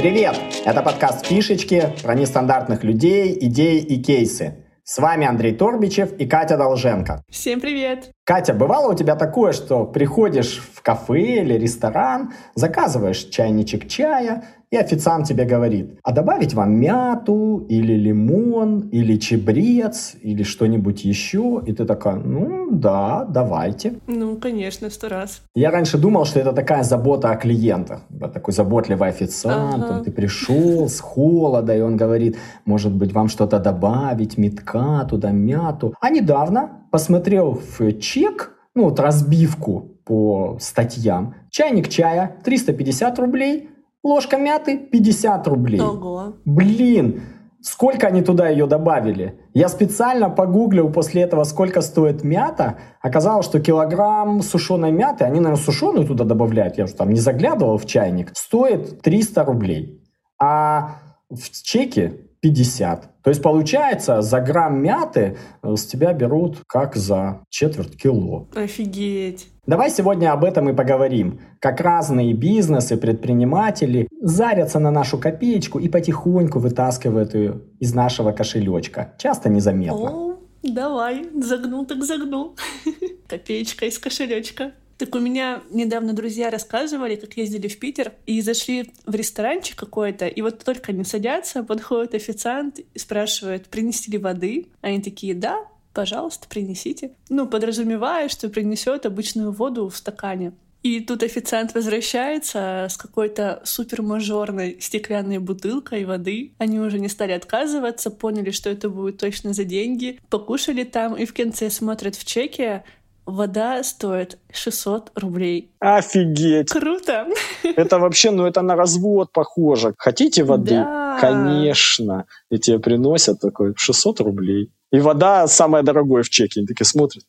[0.00, 0.34] Привет!
[0.64, 4.64] Это подкаст «Фишечки» про нестандартных людей, идеи и кейсы.
[4.82, 7.22] С вами Андрей Торбичев и Катя Долженко.
[7.28, 8.10] Всем привет!
[8.24, 14.76] Катя, бывало у тебя такое, что приходишь в кафе или ресторан, заказываешь чайничек чая, и
[14.76, 21.62] официант тебе говорит, а добавить вам мяту, или лимон, или чебрец, или что-нибудь еще?
[21.66, 23.94] И ты такая, ну да, давайте.
[24.06, 25.42] Ну, конечно, сто раз.
[25.54, 28.02] Я раньше думал, что это такая забота о клиентах.
[28.32, 30.04] Такой заботливый официант, ага.
[30.04, 35.94] ты пришел с холода, и он говорит, может быть, вам что-то добавить, метка туда, мяту.
[36.00, 41.34] А недавно посмотрел в чек, ну вот разбивку по статьям.
[41.50, 43.70] Чайник чая 350 рублей,
[44.02, 45.80] Ложка мяты 50 рублей.
[45.80, 46.34] Ого.
[46.44, 47.22] Блин,
[47.60, 49.38] сколько они туда ее добавили?
[49.52, 52.78] Я специально погуглил после этого, сколько стоит мята.
[53.02, 57.76] Оказалось, что килограмм сушеной мяты, они, наверное, сушеную туда добавляют, я уже там не заглядывал
[57.76, 60.02] в чайник, стоит 300 рублей.
[60.40, 60.96] А
[61.28, 63.22] в чеке 50.
[63.22, 68.48] То есть получается, за грамм мяты э, с тебя берут как за четверть кило.
[68.54, 69.48] Офигеть.
[69.66, 71.40] Давай сегодня об этом и поговорим.
[71.60, 79.14] Как разные бизнесы, предприниматели зарятся на нашу копеечку и потихоньку вытаскивают ее из нашего кошелечка.
[79.18, 80.10] Часто незаметно.
[80.10, 82.56] О, давай, загнул так загнул.
[83.28, 84.72] Копеечка из кошелечка.
[85.00, 90.26] Так у меня недавно друзья рассказывали, как ездили в Питер и зашли в ресторанчик какой-то,
[90.26, 94.66] и вот только они садятся, подходит официант и спрашивает, принести ли воды.
[94.82, 95.56] Они такие, да,
[95.94, 97.12] пожалуйста, принесите.
[97.30, 100.52] Ну, подразумевая, что принесет обычную воду в стакане.
[100.82, 106.52] И тут официант возвращается с какой-то супермажорной стеклянной бутылкой воды.
[106.56, 111.26] Они уже не стали отказываться, поняли, что это будет точно за деньги, покушали там и
[111.26, 112.84] в конце смотрят в чеке,
[113.26, 115.70] вода стоит 600 рублей.
[115.80, 116.70] Офигеть!
[116.70, 117.26] Круто!
[117.62, 119.94] Это вообще, ну это на развод похоже.
[119.98, 120.76] Хотите воды?
[120.76, 121.18] Да.
[121.20, 122.26] Конечно.
[122.50, 124.70] И тебе приносят такой 600 рублей.
[124.92, 126.60] И вода самая дорогая в чеке.
[126.60, 127.24] Они такие смотрят.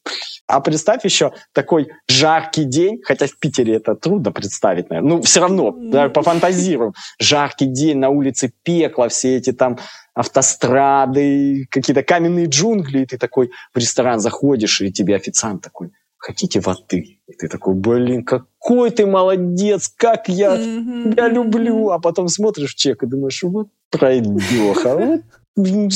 [0.52, 5.16] А представь еще такой жаркий день, хотя в Питере это трудно представить, наверное.
[5.16, 6.94] Ну, все равно, да, пофантазируем.
[7.20, 9.78] Жаркий день, на улице пекло, все эти там
[10.14, 16.60] автострады, какие-то каменные джунгли, и ты такой в ресторан заходишь, и тебе официант такой, хотите
[16.60, 17.20] воды?
[17.28, 21.90] И ты такой, блин, какой ты молодец, как я тебя люблю.
[21.90, 24.96] А потом смотришь в чек и думаешь, вот пройдеха,
[25.56, 25.94] вот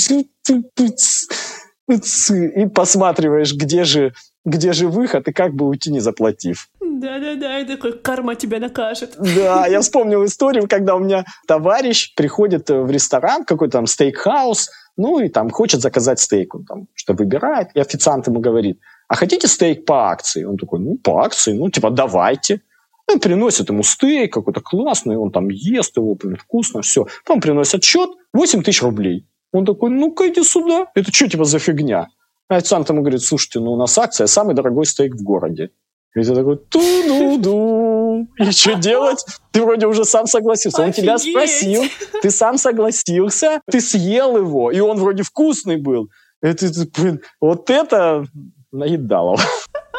[1.90, 4.14] и посматриваешь, где же,
[4.46, 6.70] где же выход и как бы уйти, не заплатив.
[6.80, 9.16] Да-да-да, и такой, карма тебя накажет.
[9.18, 15.20] Да, я вспомнил историю, когда у меня товарищ приходит в ресторан, какой-то там стейкхаус, ну
[15.20, 19.48] и там хочет заказать стейк, он там что выбирает, и официант ему говорит, а хотите
[19.48, 20.44] стейк по акции?
[20.44, 22.62] Он такой, ну, по акции, ну, типа, давайте.
[23.08, 27.06] Он приносит ему стейк какой-то классный, он там ест его, блин, вкусно, все.
[27.24, 29.28] Потом приносят счет 8 тысяч рублей.
[29.52, 30.88] Он такой, ну-ка иди сюда.
[30.96, 32.08] Это что типа за фигня?
[32.48, 35.72] А официант ему говорит, слушайте, ну у нас акция, самый дорогой стейк в городе.
[36.16, 38.28] И ты такой, ту-ду-ду.
[38.38, 39.26] И что делать?
[39.52, 40.82] Ты вроде уже сам согласился.
[40.82, 41.84] Он тебя спросил,
[42.22, 46.10] ты сам согласился, ты съел его, и он вроде вкусный был.
[46.42, 46.68] Это,
[46.98, 48.26] блин, вот это
[48.72, 49.38] наедало.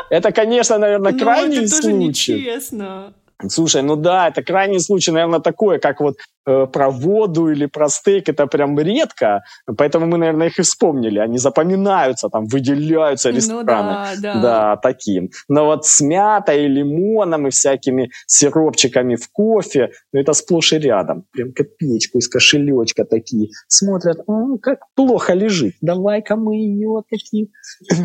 [0.08, 1.82] Это, конечно, наверное, ну, крайний это случай.
[1.82, 3.14] тоже нечестно.
[3.48, 8.28] Слушай, ну да, это крайний случай, наверное, такое, как вот про воду или про стейк,
[8.28, 9.42] это прям редко,
[9.76, 11.18] поэтому мы, наверное, их и вспомнили.
[11.18, 13.64] Они запоминаются, там, выделяются ну рестораны.
[13.64, 14.40] Ну да, да.
[14.40, 15.30] Да, таким.
[15.48, 20.78] Но вот с мятой, и лимоном и всякими сиропчиками в кофе, ну это сплошь и
[20.78, 21.24] рядом.
[21.32, 23.48] Прям копеечку из кошелечка такие.
[23.68, 24.18] Смотрят,
[24.62, 25.74] как плохо лежит.
[25.80, 27.48] Давай-ка мы ее такие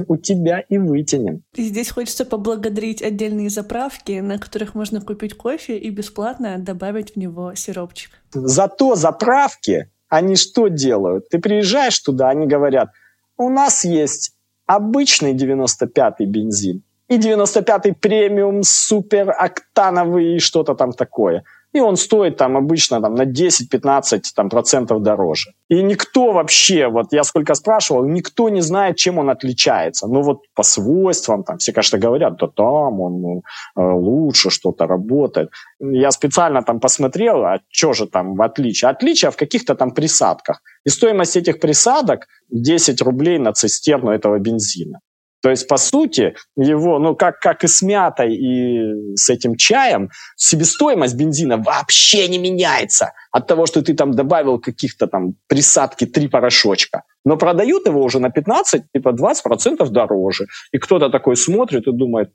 [0.07, 1.43] у тебя и вытянем.
[1.55, 7.19] И здесь хочется поблагодарить отдельные заправки, на которых можно купить кофе и бесплатно добавить в
[7.19, 8.11] него сиропчик.
[8.33, 11.29] Зато заправки, они что делают?
[11.29, 12.89] Ты приезжаешь туда, они говорят,
[13.37, 14.33] у нас есть
[14.65, 22.37] обычный 95-й бензин и 95-й премиум супер октановый и что-то там такое– и он стоит
[22.37, 25.51] там обычно там, на 10-15 там, процентов дороже.
[25.69, 30.07] И никто вообще, вот я сколько спрашивал, никто не знает, чем он отличается.
[30.07, 33.43] Ну вот по свойствам, там все, конечно, говорят, да там он ну,
[33.77, 35.49] э, лучше что-то работает.
[35.79, 38.91] Я специально там посмотрел, а что же там в отличие?
[38.91, 40.61] Отличие в каких-то там присадках.
[40.85, 44.99] И стоимость этих присадок 10 рублей на цистерну этого бензина.
[45.41, 50.09] То есть, по сути, его, ну, как, как и с мятой, и с этим чаем,
[50.35, 56.27] себестоимость бензина вообще не меняется от того, что ты там добавил каких-то там присадки три
[56.27, 57.03] порошочка.
[57.25, 60.45] Но продают его уже на 15, типа 20% дороже.
[60.71, 62.31] И кто-то такой смотрит и думает,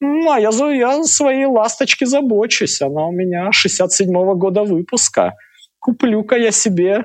[0.00, 5.34] ну, а я, я своей ласточке забочусь, она у меня 67-го года выпуска.
[5.78, 7.04] куплю-ка я себе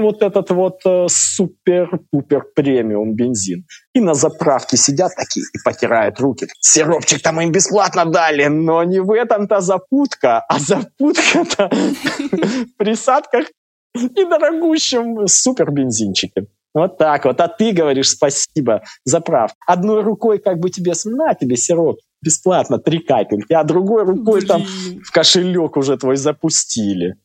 [0.00, 3.64] вот этот вот э, супер-пупер премиум бензин.
[3.94, 6.48] И на заправке сидят такие и потирают руки.
[6.60, 13.46] Сиропчик там им бесплатно дали, но не в этом-то запутка, а запутка-то в присадках
[13.94, 16.46] и дорогущем супер бензинчике.
[16.74, 17.40] Вот так вот.
[17.40, 19.52] А ты говоришь спасибо за прав.
[19.66, 24.48] Одной рукой как бы тебе, на тебе сироп, бесплатно, три капельки, а другой рукой Блин.
[24.48, 24.62] там
[25.02, 27.16] в кошелек уже твой запустили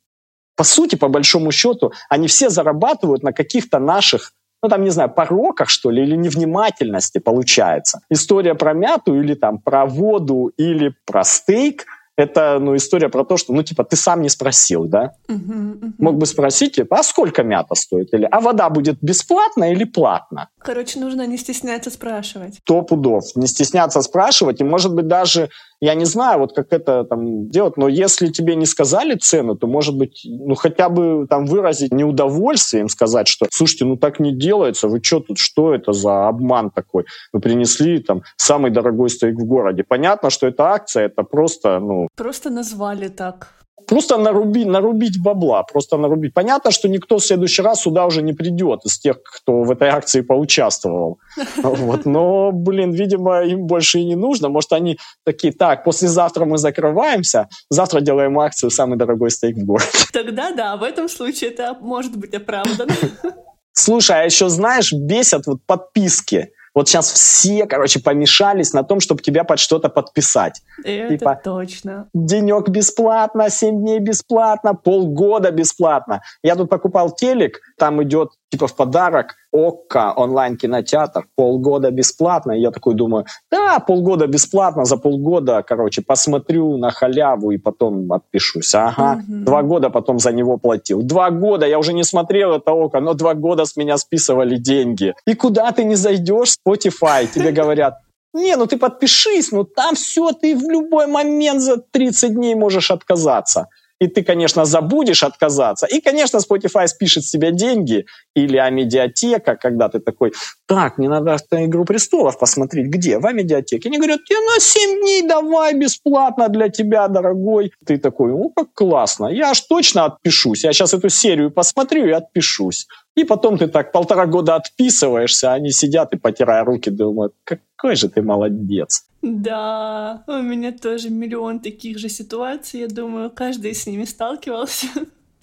[0.55, 5.09] по сути, по большому счету, они все зарабатывают на каких-то наших ну, там, не знаю,
[5.09, 7.99] пороках, что ли, или невнимательности получается.
[8.09, 13.37] История про мяту или там про воду или про стейк– это ну, история про то,
[13.37, 15.13] что, ну, типа, ты сам не спросил, да?
[15.27, 15.91] Uh-huh, uh-huh.
[15.97, 18.13] Мог бы спросить, типа, а сколько мята стоит?
[18.13, 20.49] Или, а вода будет бесплатна или платна?
[20.59, 22.55] Короче, нужно не стесняться спрашивать.
[22.61, 23.23] Сто пудов.
[23.35, 24.61] Не стесняться спрашивать.
[24.61, 25.49] И, может быть, даже,
[25.81, 29.65] я не знаю, вот как это там делать, но если тебе не сказали цену, то,
[29.65, 34.35] может быть, ну, хотя бы там выразить неудовольствие им сказать, что, слушайте, ну, так не
[34.35, 37.05] делается, вы что тут, что это за обман такой?
[37.33, 39.83] Вы принесли там самый дорогой стейк в городе.
[39.83, 43.63] Понятно, что это акция, это просто, ну, Просто назвали так.
[43.87, 46.33] Просто наруби, нарубить бабла, просто нарубить.
[46.33, 49.89] Понятно, что никто в следующий раз сюда уже не придет из тех, кто в этой
[49.89, 51.19] акции поучаствовал.
[51.63, 52.05] Вот.
[52.05, 54.49] Но, блин, видимо, им больше и не нужно.
[54.49, 59.89] Может, они такие, так, послезавтра мы закрываемся, завтра делаем акцию «Самый дорогой стейк в городе».
[60.13, 62.93] Тогда да, в этом случае это может быть оправдано.
[63.73, 66.49] Слушай, а еще знаешь, бесят вот подписки.
[66.73, 70.61] Вот сейчас все, короче, помешались на том, чтобы тебя под что-то подписать.
[70.83, 72.07] Это типа, точно.
[72.13, 76.21] Денек бесплатно, 7 дней бесплатно, полгода бесплатно.
[76.41, 82.51] Я тут покупал телек, там идет типа в подарок ОККО онлайн-кинотеатр, полгода бесплатно.
[82.51, 88.11] И я такой думаю, да, полгода бесплатно, за полгода, короче, посмотрю на халяву и потом
[88.13, 88.75] отпишусь.
[88.75, 89.45] Ага, угу.
[89.45, 91.01] два года потом за него платил.
[91.01, 95.13] Два года, я уже не смотрел это ОККО, но два года с меня списывали деньги.
[95.25, 97.97] И куда ты не зайдешь, Spotify, тебе говорят,
[98.35, 102.91] не, ну ты подпишись, ну там все, ты в любой момент за 30 дней можешь
[102.91, 103.67] отказаться
[104.03, 105.85] и ты, конечно, забудешь отказаться.
[105.85, 108.05] И, конечно, Spotify спишет с деньги
[108.35, 110.33] или Амедиатека, когда ты такой,
[110.67, 112.87] так, мне надо «Игру престолов» посмотреть.
[112.87, 113.19] Где?
[113.19, 113.89] В Амедиатеке.
[113.89, 117.71] Они говорят, я на 7 дней давай бесплатно для тебя, дорогой.
[117.85, 119.27] Ты такой, ну, как классно.
[119.27, 120.65] Я аж точно отпишусь.
[120.65, 122.87] Я сейчас эту серию посмотрю и отпишусь.
[123.15, 128.09] И потом ты так полтора года отписываешься, они сидят и, потирая руки, думают, какой же
[128.09, 129.05] ты молодец.
[129.21, 134.87] Да, у меня тоже миллион таких же ситуаций, я думаю, каждый с ними сталкивался.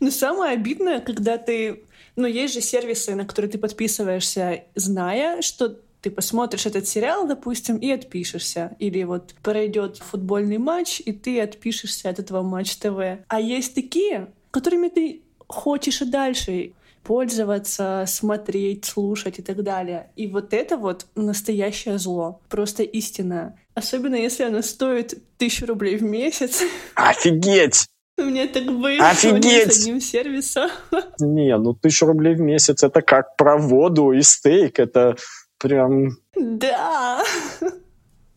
[0.01, 1.85] Но самое обидное, когда ты...
[2.17, 7.77] Ну, есть же сервисы, на которые ты подписываешься, зная, что ты посмотришь этот сериал, допустим,
[7.77, 8.77] и отпишешься.
[8.79, 12.99] Или вот пройдет футбольный матч, и ты отпишешься от этого матч ТВ.
[13.29, 20.11] А есть такие, которыми ты хочешь и дальше пользоваться, смотреть, слушать и так далее.
[20.17, 23.57] И вот это вот настоящее зло, просто истина.
[23.75, 26.63] Особенно если оно стоит тысячу рублей в месяц.
[26.95, 27.87] Офигеть!
[28.19, 29.73] У меня так было Офигеть!
[29.73, 30.71] с одним сервисом.
[31.21, 34.79] Не, ну тысячу рублей в месяц это как про воду и стейк.
[34.79, 35.17] Это
[35.59, 36.19] прям...
[36.37, 37.23] Да!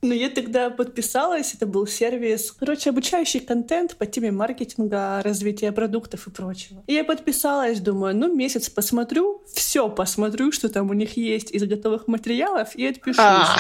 [0.04, 6.28] Но я тогда подписалась, это был сервис, короче, обучающий контент по теме маркетинга, развития продуктов
[6.28, 6.84] и прочего.
[6.88, 11.64] И я подписалась, думаю, ну, месяц посмотрю, все посмотрю, что там у них есть из
[11.64, 13.18] готовых материалов, и отпишусь.
[13.18, 13.56] А.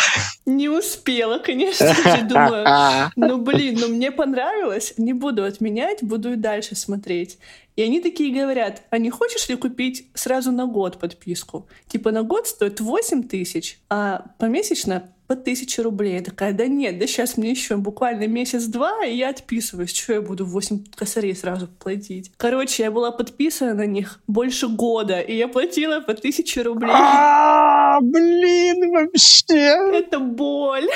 [0.46, 6.36] Не успела, конечно же, думаю, ну, блин, ну, мне понравилось, не буду отменять, буду и
[6.36, 7.38] дальше смотреть.
[7.76, 11.68] И они такие говорят, а не хочешь ли купить сразу на год подписку?
[11.88, 16.16] Типа на год стоит 8 тысяч, а помесячно по тысяче рублей.
[16.16, 19.94] Я такая, да нет, да сейчас мне еще буквально месяц-два, и я отписываюсь.
[19.94, 22.32] Что я буду 8 косарей сразу платить?
[22.38, 26.92] Короче, я была подписана на них больше года, и я платила по тысяче рублей.
[26.94, 29.98] А, блин, вообще.
[29.98, 30.88] Это боль.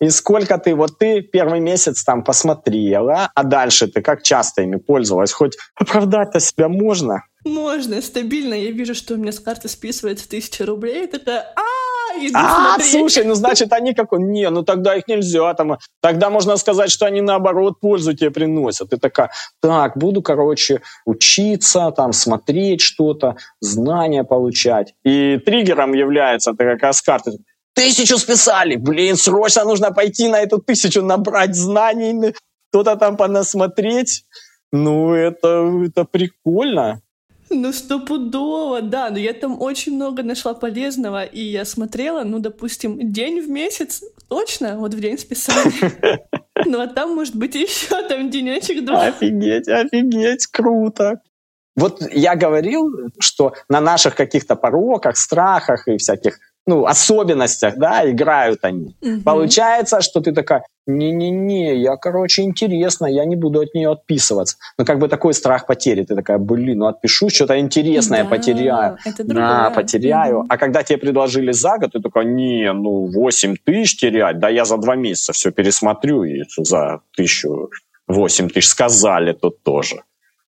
[0.00, 4.76] И сколько ты, вот ты первый месяц там посмотрела, а дальше ты как часто ими
[4.76, 5.30] пользовалась?
[5.30, 7.22] Хоть оправдать-то себя можно?
[7.44, 8.54] Можно, стабильно.
[8.54, 11.89] Я вижу, что у меня с карты списывается тысяча рублей, и такая, а
[12.34, 16.56] а, слушай, ну значит они как он, не, ну тогда их нельзя, там, тогда можно
[16.56, 18.90] сказать, что они наоборот пользу тебе приносят.
[18.90, 24.94] Ты такая, так, буду, короче, учиться, там, смотреть что-то, знания получать.
[25.04, 27.32] И триггером является, с карты,
[27.74, 28.76] Тысячу списали.
[28.76, 32.34] Блин, срочно нужно пойти на эту тысячу, набрать знаний,
[32.70, 34.24] кто-то там понасмотреть.
[34.72, 37.00] Ну, это, это прикольно.
[37.50, 39.10] Ну, стопудово, да.
[39.10, 44.02] Но я там очень много нашла полезного, и я смотрела, ну, допустим, день в месяц,
[44.28, 45.72] точно, вот в день списали.
[46.64, 49.06] Ну, а там, может быть, еще там денечек два.
[49.06, 51.20] Офигеть, офигеть, круто.
[51.74, 58.60] Вот я говорил, что на наших каких-то пороках, страхах и всяких ну, особенностях, да, играют
[58.62, 58.94] они.
[59.00, 59.22] Угу.
[59.24, 64.56] Получается, что ты такая, не-не-не, я, короче, интересно, я не буду от нее отписываться.
[64.78, 66.04] Ну, как бы такой страх потери.
[66.04, 68.98] Ты такая, блин, ну отпишу, что-то интересное да, потеряю.
[69.04, 70.38] Это Да, потеряю.
[70.40, 70.46] Угу.
[70.48, 74.64] А когда тебе предложили за год, ты такая, не, ну, 8 тысяч терять, да я
[74.64, 77.70] за два месяца все пересмотрю и за тысячу,
[78.06, 80.02] 8 тысяч сказали тут тоже.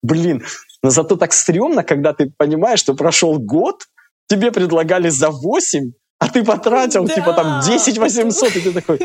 [0.03, 0.43] Блин,
[0.83, 3.87] но зато так стрёмно, когда ты понимаешь, что прошел год,
[4.29, 7.15] тебе предлагали за 8, а ты потратил, да.
[7.15, 9.01] типа, там, 10 800, и ты такой,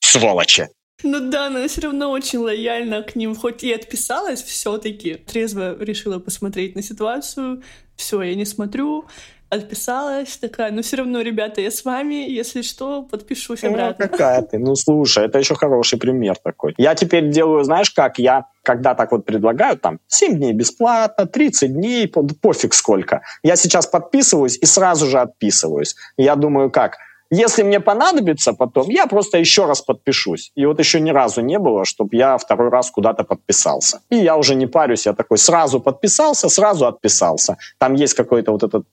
[0.00, 0.68] сволочи.
[1.04, 5.76] Ну да, но я все равно очень лояльно к ним, хоть и отписалась все-таки, трезво
[5.78, 7.62] решила посмотреть на ситуацию,
[7.94, 9.06] все, я не смотрю,
[9.50, 14.04] отписалась, такая, ну все равно, ребята, я с вами, если что, подпишусь ну, обратно.
[14.04, 16.74] Ну, какая ты, ну слушай, это еще хороший пример такой.
[16.76, 21.72] Я теперь делаю, знаешь как, я когда так вот предлагают, там, 7 дней бесплатно, 30
[21.72, 23.22] дней, пофиг сколько.
[23.42, 25.96] Я сейчас подписываюсь и сразу же отписываюсь.
[26.18, 26.98] Я думаю, как,
[27.30, 30.50] если мне понадобится потом, я просто еще раз подпишусь.
[30.54, 34.00] И вот еще ни разу не было, чтобы я второй раз куда-то подписался.
[34.10, 37.56] И я уже не парюсь, я такой сразу подписался, сразу отписался.
[37.78, 38.84] Там есть какой-то вот этот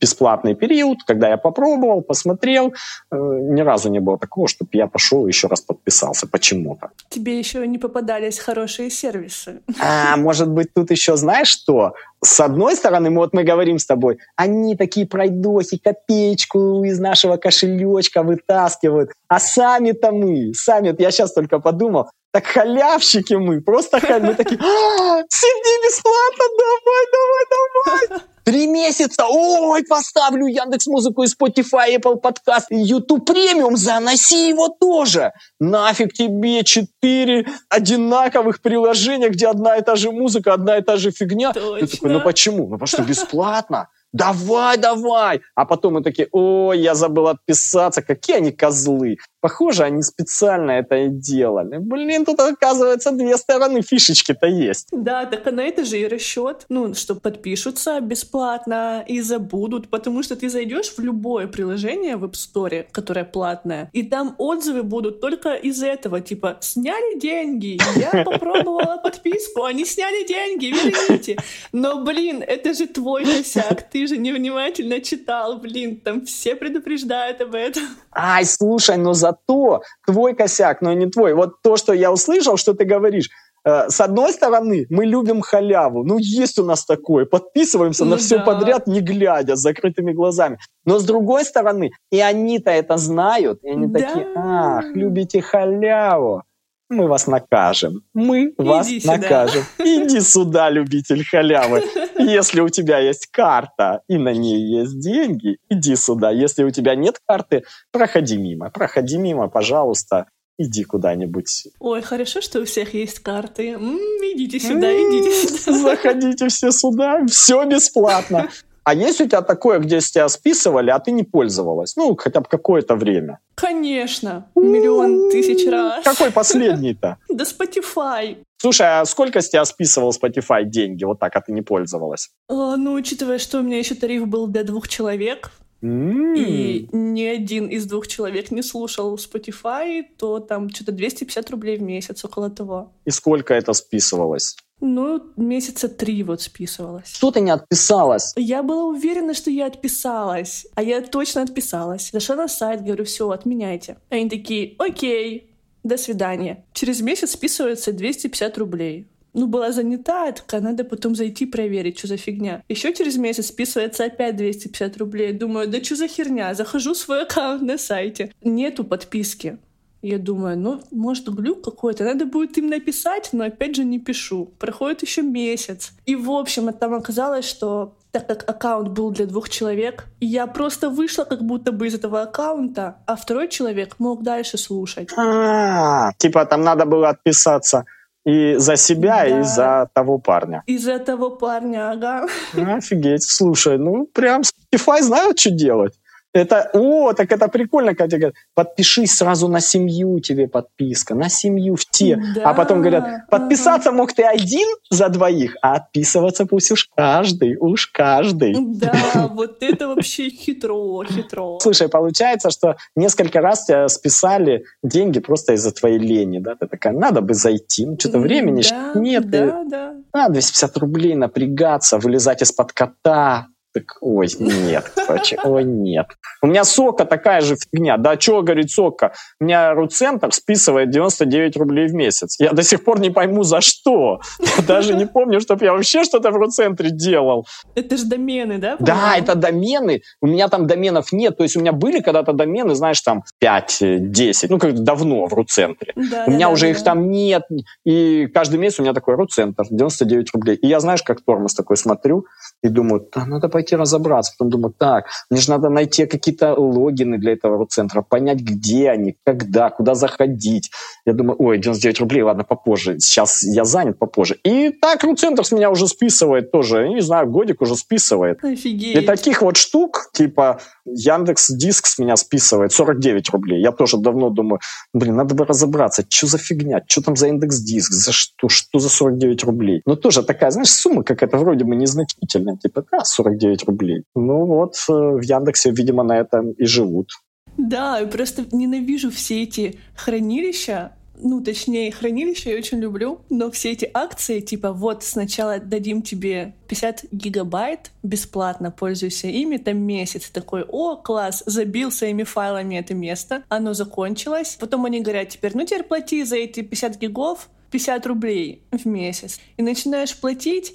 [0.00, 2.72] бесплатный период, когда я попробовал, посмотрел,
[3.10, 6.90] э, ни разу не было такого, чтобы я пошел и еще раз подписался почему-то.
[7.08, 9.60] Тебе еще не попадались хорошие сервисы.
[9.80, 11.94] А, может быть, тут еще знаешь что?
[12.24, 18.22] С одной стороны, вот мы говорим с тобой, они такие пройдохи, копеечку из нашего кошелечка
[18.22, 24.26] вытаскивают, а сами-то мы, сами, я сейчас только подумал, так халявщики мы, просто халявщики.
[24.26, 28.28] Мы такие, а, сиди бесплатно, давай, давай, давай.
[28.44, 35.32] Три месяца, ой, поставлю Яндекс Музыку и Spotify, Apple Podcast, YouTube премиум, заноси его тоже.
[35.60, 41.10] Нафиг тебе четыре одинаковых приложения, где одна и та же музыка, одна и та же
[41.10, 41.52] фигня.
[41.52, 41.86] Точно.
[41.86, 42.68] Ты такой, ну почему?
[42.68, 45.40] Ну потому что бесплатно давай, давай.
[45.54, 49.16] А потом мы такие, ой, я забыл отписаться, какие они козлы.
[49.40, 51.78] Похоже, они специально это и делали.
[51.78, 54.88] Блин, тут, оказывается, две стороны фишечки-то есть.
[54.92, 56.66] Да, так а на это же и расчет.
[56.68, 62.32] Ну, что подпишутся бесплатно и забудут, потому что ты зайдешь в любое приложение в App
[62.32, 68.98] Store, которое платное, и там отзывы будут только из этого, типа, сняли деньги, я попробовала
[69.02, 71.36] подписку, они сняли деньги, верните.
[71.72, 77.54] Но, блин, это же твой косяк, ты же невнимательно читал, блин, там все предупреждают об
[77.54, 77.82] этом.
[78.12, 81.34] Ай, слушай, но зато твой косяк, но не твой.
[81.34, 83.30] Вот то, что я услышал, что ты говоришь,
[83.64, 86.04] э, с одной стороны, мы любим халяву.
[86.04, 87.24] Ну, есть у нас такое.
[87.24, 88.44] Подписываемся ну, на все да.
[88.44, 90.58] подряд, не глядя, с закрытыми глазами.
[90.84, 94.00] Но с другой стороны, и они-то это знают, и они да.
[94.00, 96.42] такие, ах, любите халяву
[96.88, 98.02] мы вас накажем.
[98.14, 99.16] Мы Иди вас сюда.
[99.16, 99.62] накажем.
[99.78, 101.84] Иди сюда, любитель халявы.
[102.18, 106.30] Если у тебя есть карта и на ней есть деньги, иди сюда.
[106.30, 108.70] Если у тебя нет карты, проходи мимо.
[108.70, 110.26] Проходи мимо, пожалуйста.
[110.60, 111.68] Иди куда-нибудь.
[111.78, 113.74] Ой, хорошо, что у всех есть карты.
[113.74, 113.96] М-м,
[114.34, 115.78] идите сюда, идите сюда.
[115.78, 118.48] Заходите все сюда, все бесплатно.
[118.88, 121.94] А есть у тебя такое, где с тебя списывали, а ты не пользовалась?
[121.96, 123.38] Ну, хотя бы какое-то время.
[123.54, 124.46] Конечно.
[124.54, 126.02] Миллион тысяч раз.
[126.02, 127.18] Какой последний-то?
[127.28, 128.38] Да Spotify.
[128.56, 132.30] Слушай, а сколько с тебя списывал Spotify деньги, вот так, а ты не пользовалась?
[132.48, 135.50] А, ну, учитывая, что у меня еще тариф был для двух человек.
[135.82, 141.82] И ни один из двух человек не слушал Spotify, то там что-то 250 рублей в
[141.82, 142.90] месяц, около того.
[143.04, 144.56] И сколько это списывалось?
[144.80, 147.14] Ну, месяца три вот списывалась.
[147.14, 148.32] Что ты не отписалась?
[148.36, 150.66] Я была уверена, что я отписалась.
[150.74, 152.10] А я точно отписалась.
[152.12, 153.96] Зашла на сайт, говорю, все, отменяйте.
[154.10, 155.50] Они такие, окей,
[155.82, 156.64] до свидания.
[156.72, 159.08] Через месяц списывается 250 рублей.
[159.34, 162.62] Ну, была занята, такая, надо потом зайти проверить, что за фигня.
[162.68, 165.32] Еще через месяц списывается опять 250 рублей.
[165.32, 166.54] Думаю, да что за херня?
[166.54, 168.32] Захожу в свой аккаунт на сайте.
[168.42, 169.58] Нету подписки.
[170.02, 172.04] Я думаю, ну, может, глюк какой-то.
[172.04, 174.46] Надо будет им написать, но опять же не пишу.
[174.58, 175.92] Проходит еще месяц.
[176.06, 180.88] И, в общем, там оказалось, что так как аккаунт был для двух человек, я просто
[180.88, 185.10] вышла как будто бы из этого аккаунта, а второй человек мог дальше слушать.
[185.16, 187.84] А, типа там надо было отписаться
[188.24, 189.40] и за себя, да.
[189.40, 190.62] и за того парня.
[190.66, 192.26] И за того парня, ага.
[192.54, 195.94] Офигеть, слушай, ну прям Spotify знают, что делать.
[196.34, 201.28] Это, о, так это прикольно, когда тебе говорят, подпишись сразу на семью, тебе подписка, на
[201.28, 202.22] семью в те.
[202.34, 202.50] Да.
[202.50, 207.86] А потом говорят, подписаться мог ты один за двоих, а отписываться пусть уж каждый, уж
[207.86, 208.54] каждый.
[208.58, 211.58] Да, вот это вообще хитро, хитро.
[211.60, 216.56] Слушай, получается, что несколько раз тебя списали деньги просто из-за твоей лени, да?
[216.56, 219.30] Ты такая, надо бы зайти, ну что-то времени да, нет.
[219.30, 219.68] Да, и...
[219.68, 219.94] да.
[220.12, 226.06] А, 250 рублей напрягаться, вылезать из-под кота, так, ой, нет, короче, ой, нет.
[226.42, 227.96] У меня сока такая же фигня.
[227.96, 229.12] Да что, говорит, сока?
[229.40, 232.36] У меня Руцентр списывает 99 рублей в месяц.
[232.38, 234.20] Я до сих пор не пойму, за что.
[234.40, 237.46] Я даже не помню, чтобы я вообще что-то в Руцентре делал.
[237.74, 238.76] Это же домены, да?
[238.78, 240.02] Да, это домены.
[240.20, 241.36] У меня там доменов нет.
[241.36, 244.46] То есть у меня были когда-то домены, знаешь, там 5-10.
[244.48, 245.92] Ну, как давно в Руцентре.
[245.94, 247.42] Да, у меня да, уже да, их там нет.
[247.84, 250.56] И каждый месяц у меня такой Руцентр, 99 рублей.
[250.56, 252.26] И я, знаешь, как тормоз такой смотрю
[252.62, 254.32] и думаю, да, надо пойти разобраться.
[254.38, 259.16] Потом думаю, так, мне же надо найти какие-то логины для этого центра, понять, где они,
[259.24, 260.70] когда, куда заходить.
[261.04, 263.00] Я думаю, ой, 99 рублей, ладно, попозже.
[263.00, 264.36] Сейчас я занят попозже.
[264.44, 266.88] И так центр с меня уже списывает тоже.
[266.88, 268.44] Не знаю, годик уже списывает.
[268.44, 268.96] Офигеть.
[268.96, 270.60] И таких вот штук, типа
[270.94, 273.60] Яндекс Диск с меня списывает 49 рублей.
[273.60, 274.60] Я тоже давно думаю,
[274.92, 278.78] блин, надо бы разобраться, что за фигня, что там за индекс диск, за что, что
[278.78, 279.82] за 49 рублей.
[279.86, 284.04] Но тоже такая, знаешь, сумма какая-то вроде бы незначительная, типа, да, 49 рублей.
[284.14, 287.10] Ну вот э, в Яндексе, видимо, на этом и живут.
[287.56, 293.72] Да, я просто ненавижу все эти хранилища, ну, точнее, хранилище я очень люблю, но все
[293.72, 300.64] эти акции, типа, вот сначала дадим тебе 50 гигабайт бесплатно, пользуйся ими, там месяц такой,
[300.68, 304.56] о, класс, забил своими файлами это место, оно закончилось.
[304.60, 309.40] Потом они говорят, теперь, ну, теперь плати за эти 50 гигов 50 рублей в месяц.
[309.56, 310.74] И начинаешь платить,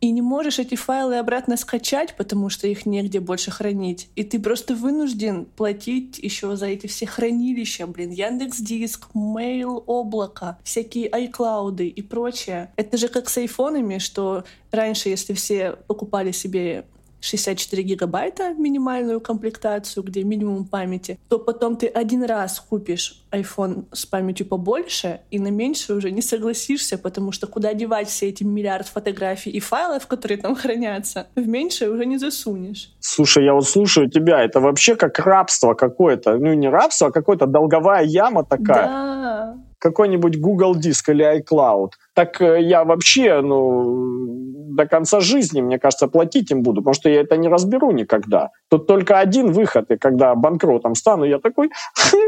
[0.00, 4.08] и не можешь эти файлы обратно скачать, потому что их негде больше хранить.
[4.14, 10.58] И ты просто вынужден платить еще за эти все хранилища, блин, Яндекс Диск, Mail, облако,
[10.62, 12.72] всякие iCloud и прочее.
[12.76, 16.84] Это же как с айфонами, что раньше, если все покупали себе
[17.20, 24.06] 64 гигабайта минимальную комплектацию, где минимум памяти, то потом ты один раз купишь iPhone с
[24.06, 28.86] памятью побольше, и на меньше уже не согласишься, потому что куда девать все эти миллиард
[28.86, 32.92] фотографий и файлов, которые там хранятся, в меньшее уже не засунешь.
[33.00, 36.38] Слушай, я вот слушаю тебя, это вообще как рабство какое-то.
[36.38, 38.86] Ну, не рабство, а какая-то долговая яма такая.
[38.86, 39.67] Да.
[39.78, 41.90] Какой-нибудь Google Диск или iCloud.
[42.14, 47.08] Так э, я вообще, ну, до конца жизни, мне кажется, платить им буду, потому что
[47.08, 48.50] я это не разберу никогда.
[48.70, 51.70] Тут только один выход, и когда банкротом стану, я такой,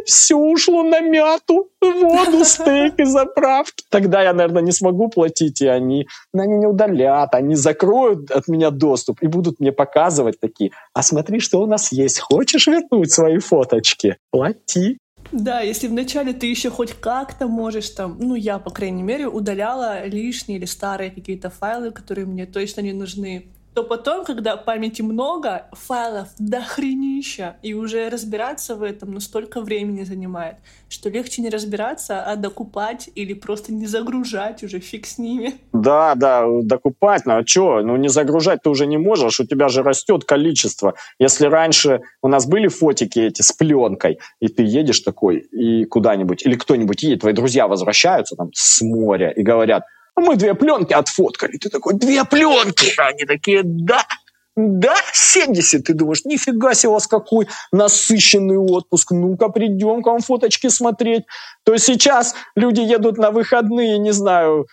[0.04, 3.84] все ушло на мяту, воду, стейк и заправки.
[3.90, 8.48] Тогда я, наверное, не смогу платить, и они, ну, они не удалят, они закроют от
[8.48, 13.12] меня доступ и будут мне показывать такие, а смотри, что у нас есть, хочешь вернуть
[13.12, 14.16] свои фоточки?
[14.30, 14.98] Плати.
[15.32, 20.04] Да, если вначале ты еще хоть как-то можешь там, ну я, по крайней мере, удаляла
[20.06, 25.66] лишние или старые какие-то файлы, которые мне точно не нужны то потом, когда памяти много,
[25.72, 30.56] файлов до хренища, и уже разбираться в этом ну, столько времени занимает,
[30.88, 35.54] что легче не разбираться, а докупать или просто не загружать уже, фиг с ними.
[35.72, 39.68] Да, да, докупать, ну а что, ну не загружать ты уже не можешь, у тебя
[39.68, 40.94] же растет количество.
[41.18, 46.44] Если раньше у нас были фотики эти с пленкой, и ты едешь такой и куда-нибудь,
[46.44, 49.84] или кто-нибудь едет, твои друзья возвращаются там с моря и говорят–
[50.16, 51.56] мы две пленки отфоткали.
[51.56, 52.92] Ты такой, две пленки!
[52.98, 54.04] Они такие, да,
[54.56, 55.84] да, 70.
[55.84, 59.12] Ты думаешь, нифига себе у вас какой насыщенный отпуск.
[59.12, 61.24] Ну-ка, придем к вам фоточки смотреть.
[61.64, 64.66] То есть сейчас люди едут на выходные, не знаю,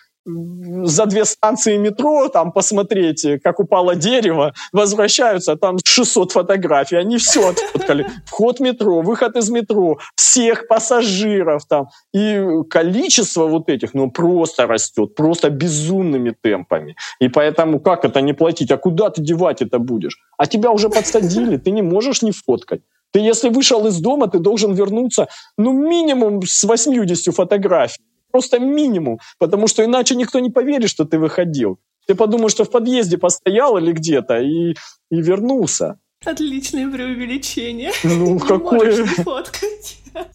[0.84, 7.48] за две станции метро, там посмотреть, как упало дерево, возвращаются, там 600 фотографий, они все
[7.48, 8.06] отфоткали.
[8.26, 11.88] Вход метро, выход из метро, всех пассажиров там.
[12.14, 16.96] И количество вот этих, ну, просто растет, просто безумными темпами.
[17.20, 18.70] И поэтому как это не платить?
[18.70, 20.18] А куда ты девать это будешь?
[20.36, 22.80] А тебя уже подсадили, ты не можешь не фоткать.
[23.10, 28.02] Ты, если вышел из дома, ты должен вернуться, ну, минимум с 80 фотографий.
[28.30, 31.78] Просто минимум, потому что иначе никто не поверит, что ты выходил.
[32.06, 34.74] Ты подумаешь, что в подъезде постоял или где-то и,
[35.10, 35.98] и вернулся.
[36.24, 37.92] Отличное преувеличение.
[38.02, 39.06] Ну, какое...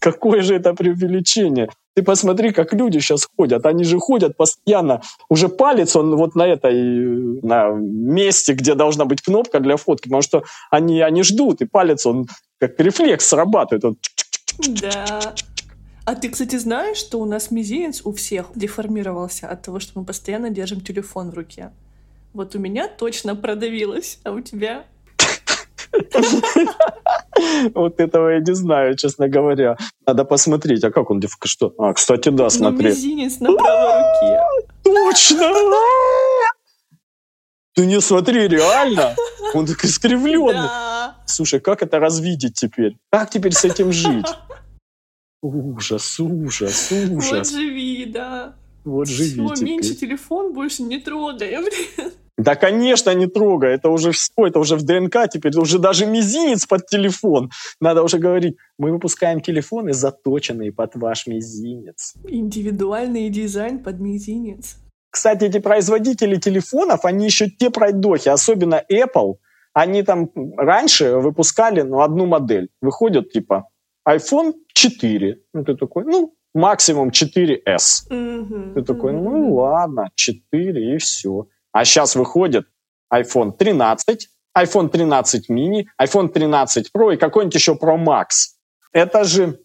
[0.00, 1.68] Какое же это преувеличение?
[1.94, 3.66] Ты посмотри, как люди сейчас ходят.
[3.66, 5.02] Они же ходят постоянно.
[5.28, 10.22] Уже палец он вот на этой на месте, где должна быть кнопка для фотки, потому
[10.22, 12.26] что они, они ждут, и палец он
[12.58, 13.84] как рефлекс срабатывает.
[13.84, 13.96] Он...
[14.68, 15.34] Да.
[16.06, 20.04] А ты, кстати, знаешь, что у нас мизинец у всех деформировался от того, что мы
[20.04, 21.70] постоянно держим телефон в руке?
[22.34, 24.84] Вот у меня точно продавилось, а у тебя?
[27.74, 29.76] Вот этого я не знаю, честно говоря.
[30.06, 31.72] Надо посмотреть, а как он, что?
[31.78, 32.88] А, кстати, да, ну, смотри.
[32.88, 34.40] мизинец на правой руке.
[34.82, 35.52] Точно!
[37.74, 39.16] Ты не смотри, реально?
[39.54, 40.68] Он так искривленный.
[41.26, 42.96] Слушай, как это развидеть теперь?
[43.10, 44.26] Как теперь с этим жить?
[45.46, 47.52] Ужас, ужас, ужас.
[47.52, 48.56] Вот живи, да.
[48.82, 51.64] Вот живи Все, меньше телефон больше не трогаем.
[52.38, 53.74] Да, конечно, не трогай.
[53.74, 57.50] Это уже все, это уже в ДНК теперь, уже даже мизинец под телефон.
[57.78, 62.14] Надо уже говорить, мы выпускаем телефоны, заточенные под ваш мизинец.
[62.26, 64.78] Индивидуальный дизайн под мизинец.
[65.10, 69.34] Кстати, эти производители телефонов, они еще те пройдохи, особенно Apple,
[69.74, 72.70] они там раньше выпускали ну, одну модель.
[72.80, 73.68] Выходит типа
[74.08, 75.38] iPhone 4.
[75.52, 78.06] Ну, ты такой, ну, максимум 4S.
[78.10, 81.46] Мгм, Ты такой, ну ладно, 4 и все.
[81.72, 82.66] А сейчас выходит
[83.12, 88.54] iPhone 13, iPhone 13 mini, iPhone 13 Pro и какой-нибудь еще Pro Max.
[88.92, 89.58] Это же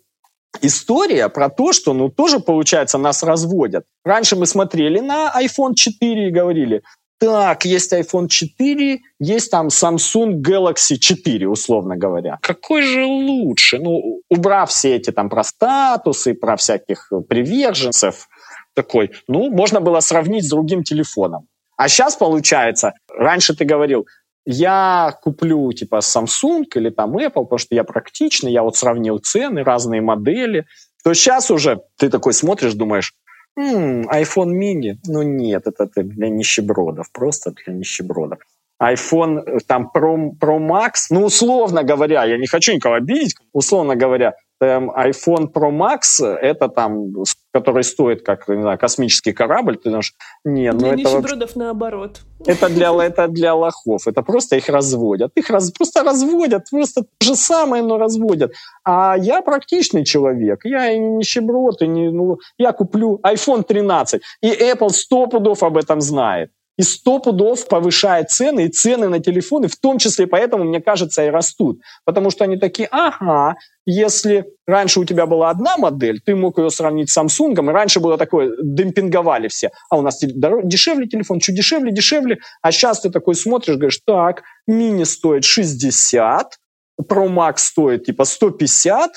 [0.61, 3.85] история про то, что, ну, тоже, получается, нас разводят.
[4.03, 6.81] Раньше мы смотрели на iPhone 4 и говорили,
[7.19, 12.39] так, есть iPhone 4, есть там Samsung Galaxy 4, условно говоря.
[12.41, 13.77] Какой же лучше?
[13.77, 18.29] Ну, убрав все эти там про статусы, про всяких приверженцев,
[18.73, 21.47] такой, ну, можно было сравнить с другим телефоном.
[21.75, 24.07] А сейчас получается, раньше ты говорил,
[24.45, 29.63] я куплю типа Samsung или там Apple, потому что я практичный, я вот сравнил цены,
[29.63, 30.65] разные модели.
[31.03, 33.13] То сейчас уже ты такой смотришь, думаешь,
[33.59, 38.39] «М, iPhone mini, ну нет, это для нищебродов, просто для нищебродов.
[38.81, 43.95] iPhone э, там Pro, Pro Max, ну условно говоря, я не хочу никого обидеть, условно
[43.97, 47.13] говоря, эм, iPhone Pro Max, это там,
[47.53, 51.55] который стоит как, не знаю, космический корабль, ты думаешь, нет, ну Для это вообще нищебродов
[51.55, 52.21] наоборот.
[52.45, 54.07] это для, это для лохов.
[54.07, 55.31] Это просто их разводят.
[55.35, 56.69] Их раз, просто разводят.
[56.69, 58.51] Просто то же самое, но разводят.
[58.83, 60.61] А я практичный человек.
[60.63, 61.81] Я и не нищеброд.
[61.81, 64.21] И не, ну, я куплю iPhone 13.
[64.41, 66.51] И Apple сто пудов об этом знает.
[66.79, 71.25] И сто пудов повышает цены, и цены на телефоны, в том числе поэтому, мне кажется,
[71.25, 71.81] и растут.
[72.05, 76.69] Потому что они такие, ага, если раньше у тебя была одна модель, ты мог ее
[76.69, 81.55] сравнить с Samsung, и раньше было такое, демпинговали все, а у нас дешевле телефон, чуть
[81.55, 86.53] дешевле, дешевле, а сейчас ты такой смотришь, говоришь, так, мини стоит 60,
[87.01, 89.11] Pro Max стоит типа 150,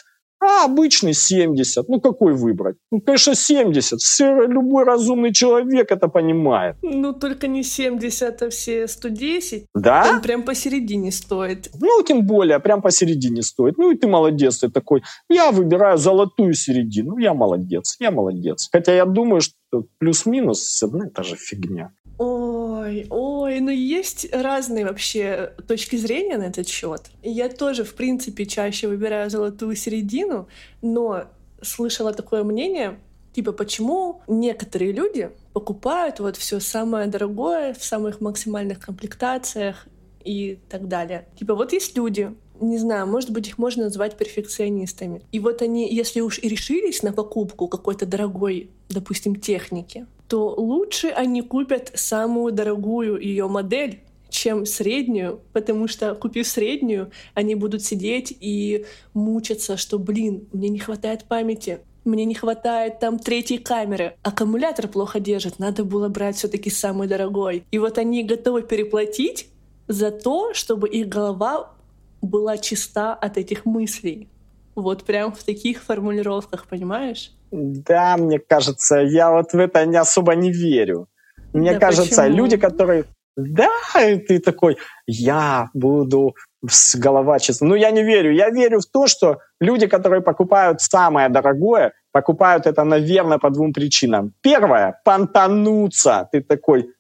[0.44, 1.88] а обычный 70.
[1.88, 2.76] Ну, какой выбрать?
[2.90, 4.00] Ну, конечно, 70.
[4.00, 6.76] Все, любой разумный человек это понимает.
[6.82, 9.66] Ну, только не 70, а все 110.
[9.74, 10.10] Да?
[10.10, 11.70] Он прям посередине стоит.
[11.80, 13.78] Ну, тем более, прям посередине стоит.
[13.78, 15.02] Ну, и ты молодец, ты такой.
[15.28, 17.18] Я выбираю золотую середину.
[17.18, 18.68] Я молодец, я молодец.
[18.72, 19.54] Хотя я думаю, что
[19.98, 21.92] плюс-минус одна и та же фигня.
[22.18, 27.10] Ой, ой, ну есть разные вообще точки зрения на этот счет.
[27.22, 30.48] Я тоже, в принципе, чаще выбираю золотую середину,
[30.82, 31.24] но
[31.62, 32.98] слышала такое мнение,
[33.32, 39.86] типа, почему некоторые люди покупают вот все самое дорогое в самых максимальных комплектациях
[40.24, 41.26] и так далее.
[41.38, 45.22] Типа, вот есть люди, не знаю, может быть, их можно назвать перфекционистами.
[45.32, 51.08] И вот они, если уж и решились на покупку какой-то дорогой, допустим, техники, то лучше
[51.08, 58.34] они купят самую дорогую ее модель, чем среднюю, потому что, купив среднюю, они будут сидеть
[58.40, 64.88] и мучаться, что, блин, мне не хватает памяти, мне не хватает там третьей камеры, аккумулятор
[64.88, 67.64] плохо держит, надо было брать все-таки самый дорогой.
[67.70, 69.48] И вот они готовы переплатить
[69.86, 71.74] за то, чтобы их голова
[72.22, 74.28] была чиста от этих мыслей.
[74.74, 77.32] Вот прям в таких формулировках, понимаешь?
[77.50, 81.08] Да, мне кажется, я вот в это не особо не верю.
[81.52, 82.36] Мне Да кажется, почему?
[82.36, 83.04] люди, которые...
[83.36, 86.34] Да, и ты такой, я буду
[86.68, 87.64] с голова чиста.
[87.64, 88.32] Ну, я не верю.
[88.32, 93.72] Я верю в то, что люди, которые покупают самое дорогое, покупают это, наверное, по двум
[93.72, 94.32] причинам.
[94.42, 96.28] Первое, понтануться.
[96.30, 96.90] Ты такой,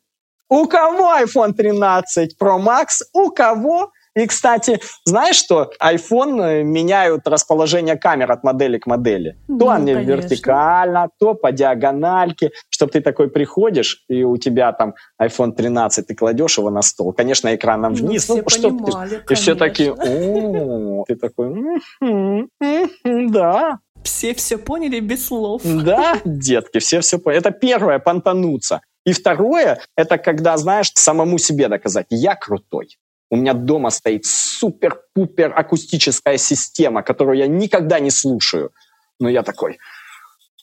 [0.48, 3.02] у кого iPhone 13 Pro Max?
[3.14, 3.92] У кого?
[4.14, 5.70] И, кстати, знаешь что?
[5.82, 9.36] iPhone э, меняют расположение камер от модели к модели.
[9.46, 10.12] То Ну, они конечно.
[10.12, 16.14] вертикально, то по диагональке, чтобы ты такой приходишь, и у тебя там iPhone 13, ты
[16.14, 17.12] кладешь его на стол.
[17.14, 18.24] Конечно, экраном Ну, вниз.
[18.24, 24.58] все чтоб ты- понимали, и все такие, о, ты такой, «Мгм, мгм, да, Все все
[24.58, 25.62] поняли без слов.
[25.64, 27.40] да, детки, все все поняли.
[27.40, 28.80] Это первое, понтануться.
[29.04, 32.98] И второе, это когда, знаешь, самому себе доказать, я крутой.
[33.32, 38.72] У меня дома стоит супер-пупер акустическая система, которую я никогда не слушаю.
[39.18, 39.78] Но я такой,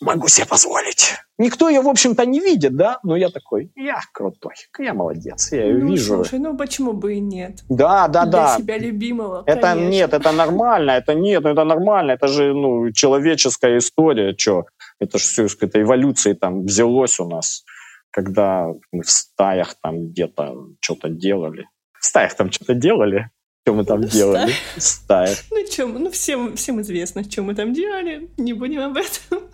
[0.01, 1.15] могу себе позволить.
[1.39, 2.99] Никто ее, в общем-то, не видит, да?
[3.01, 6.13] Но я такой, я крутой, я молодец, я ее Ну, вижу.
[6.17, 7.63] слушай, ну почему бы и нет?
[7.69, 8.57] Да, да, Для да.
[8.59, 9.89] себя любимого, Это конечно.
[9.89, 14.65] нет, это нормально, это нет, ну это нормально, это же ну, человеческая история, что
[14.99, 17.63] это же все из какой-то эволюции там взялось у нас,
[18.11, 21.65] когда мы в стаях там где-то что-то делали.
[22.01, 23.29] В стаях там что-то делали?
[23.63, 24.51] Что мы там Ну, делали?
[24.75, 25.37] В стаях.
[25.51, 29.49] Ну, чем, ну всем, всем известно, что мы там делали, не будем об этом.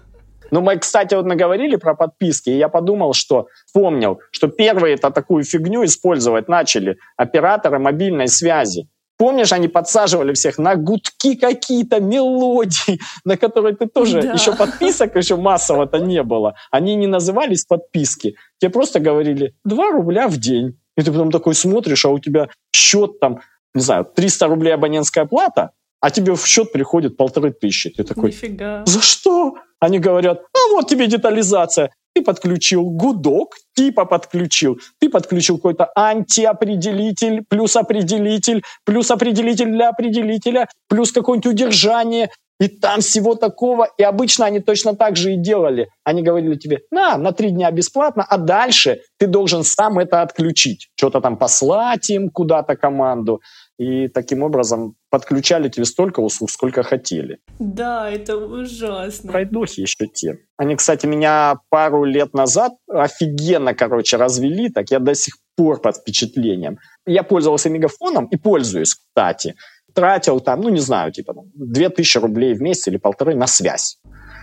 [0.52, 5.10] Но мы, кстати, вот наговорили про подписки, и я подумал, что помнил, что первые это
[5.12, 8.88] такую фигню использовать начали операторы мобильной связи.
[9.18, 14.22] Помнишь, они подсаживали всех на гудки какие-то, мелодии, на которые ты тоже...
[14.22, 14.34] Да.
[14.34, 16.56] Еще подписок еще массово-то не было.
[16.70, 18.36] Они не назывались подписки.
[18.60, 20.78] Тебе просто говорили 2 рубля в день.
[20.98, 23.42] И ты потом такой смотришь, а у тебя счет там,
[23.74, 27.90] не знаю, 300 рублей абонентская плата, а тебе в счет приходит полторы тысячи.
[27.90, 28.84] Ты такой, Нифига.
[28.86, 29.56] за что?
[29.80, 31.92] Они говорят, а вот тебе детализация.
[32.14, 34.80] Ты подключил гудок, типа подключил.
[35.00, 42.30] Ты подключил какой-то антиопределитель, плюс определитель, плюс определитель для определителя, плюс какое-нибудь удержание.
[42.60, 43.90] И там всего такого.
[43.98, 45.90] И обычно они точно так же и делали.
[46.04, 50.90] Они говорили тебе, на, на три дня бесплатно, а дальше ты должен сам это отключить.
[50.96, 53.42] Что-то там послать им куда-то команду
[53.78, 57.40] и таким образом подключали тебе столько услуг, сколько хотели.
[57.60, 59.32] Да, это ужасно.
[59.32, 60.38] Пройдохи еще те.
[60.58, 65.98] Они, кстати, меня пару лет назад офигенно, короче, развели, так я до сих пор под
[65.98, 66.80] впечатлением.
[67.06, 69.56] Я пользовался мегафоном и пользуюсь, кстати.
[69.96, 73.98] Тратил там, ну не знаю, типа 2000 рублей в месяц или полторы на связь.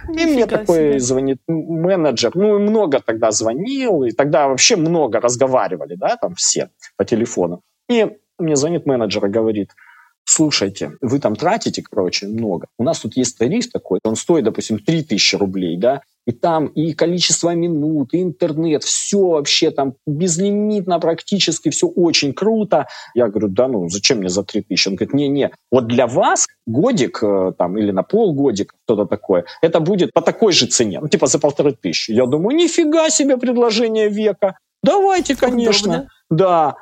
[0.08, 1.00] И мне такой себе.
[1.00, 6.70] звонит менеджер, ну и много тогда звонил, и тогда вообще много разговаривали, да, там все
[6.96, 7.62] по телефону.
[7.88, 9.70] И мне звонит менеджер и говорит,
[10.24, 12.66] слушайте, вы там тратите, короче, много.
[12.78, 16.92] У нас тут есть тариф такой, он стоит, допустим, 3000 рублей, да, и там и
[16.92, 22.86] количество минут, и интернет, все вообще там безлимитно практически, все очень круто.
[23.14, 24.88] Я говорю, да ну, зачем мне за 3000?
[24.88, 29.80] Он говорит, не-не, вот для вас годик э, там или на полгодика, что-то такое, это
[29.80, 32.12] будет по такой же цене, ну типа за полторы тысячи.
[32.12, 35.92] Я думаю, нифига себе предложение века, давайте, конечно.
[35.92, 36.08] Удобно.
[36.30, 36.76] Да,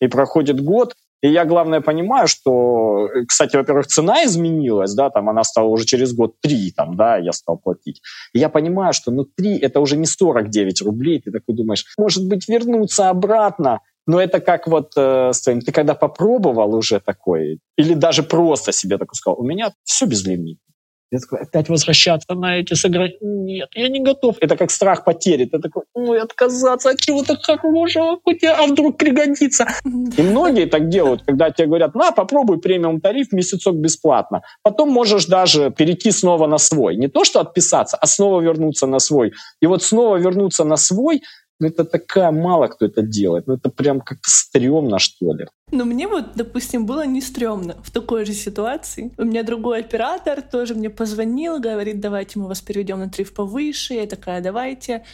[0.00, 5.44] и проходит год, и я, главное, понимаю, что, кстати, во-первых, цена изменилась, да, там она
[5.44, 8.02] стала уже через год 3, там, да, я стал платить.
[8.32, 12.26] И я понимаю, что ну 3 это уже не 49 рублей, ты такой думаешь, может
[12.28, 17.60] быть, вернуться обратно, но это как вот э, с твоим, ты когда попробовал уже такой,
[17.76, 20.65] или даже просто себе такой сказал, у меня все безлимитно.
[21.12, 23.16] Я такой, опять возвращаться на эти сыграть?
[23.20, 24.36] Нет, я не готов.
[24.40, 25.44] Это как страх потери.
[25.44, 28.18] Ты такой, ой, отказаться от чего-то хорошего,
[28.58, 29.66] а вдруг пригодится.
[29.84, 34.42] И многие так делают, когда тебе говорят, на, попробуй премиум тариф, месяцок бесплатно.
[34.62, 36.96] Потом можешь даже перейти снова на свой.
[36.96, 39.32] Не то, что отписаться, а снова вернуться на свой.
[39.60, 41.22] И вот снова вернуться на свой,
[41.58, 43.46] ну, это такая, мало кто это делает.
[43.46, 45.46] Ну, это прям как стрёмно, что ли.
[45.72, 49.12] Но мне вот, допустим, было не стрёмно в такой же ситуации.
[49.18, 53.94] У меня другой оператор тоже мне позвонил, говорит, давайте мы вас переведем на тариф повыше.
[53.94, 55.04] Я такая, давайте.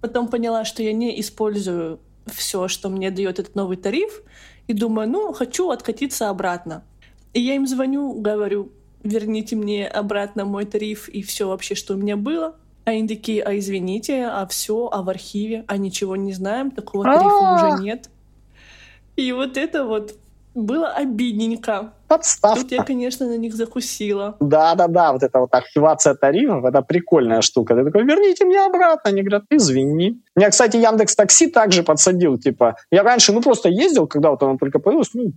[0.00, 4.22] Потом поняла, что я не использую все, что мне дает этот новый тариф,
[4.68, 6.84] и думаю, ну, хочу откатиться обратно.
[7.32, 8.70] И я им звоню, говорю,
[9.02, 12.56] верните мне обратно мой тариф и все вообще, что у меня было.
[12.90, 17.04] А они такие, а извините, а все, а в архиве, а ничего не знаем, такого
[17.04, 18.10] тарифа уже нет.
[19.14, 20.16] И вот это вот
[20.56, 21.92] было обидненько.
[22.08, 22.62] Подставка.
[22.62, 24.36] Тут я, конечно, на них закусила.
[24.40, 27.76] Да-да-да, вот эта вот активация тарифов, это прикольная штука.
[27.76, 29.10] Ты такой, верните мне обратно.
[29.10, 30.20] Они говорят, извини.
[30.34, 32.38] Меня, кстати, Яндекс Такси также подсадил.
[32.38, 35.30] Типа, я раньше, ну, просто ездил, когда вот оно только появилось, ну,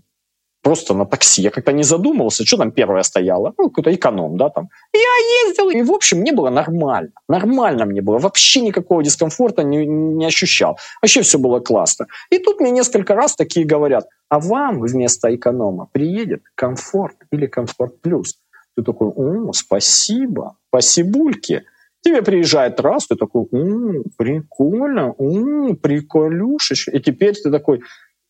[0.63, 1.41] просто на такси.
[1.41, 3.53] Я как-то не задумывался, что там первое стояло.
[3.57, 4.69] Ну, какой-то эконом, да, там.
[4.93, 7.11] Я ездил, и, в общем, мне было нормально.
[7.29, 8.17] Нормально мне было.
[8.17, 10.77] Вообще никакого дискомфорта не, не ощущал.
[11.01, 12.07] Вообще все было классно.
[12.31, 18.01] И тут мне несколько раз такие говорят, а вам вместо эконома приедет комфорт или комфорт
[18.01, 18.39] плюс.
[18.75, 21.65] Ты такой, о, спасибо, спасибульки.
[22.01, 26.91] Тебе приезжает раз, ты такой, о, прикольно, о, приколюшечка.
[26.91, 27.81] И теперь ты такой,